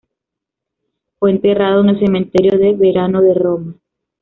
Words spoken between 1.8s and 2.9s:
en el Cementerio del